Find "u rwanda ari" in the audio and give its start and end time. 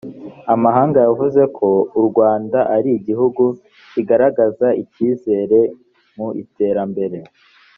1.99-2.89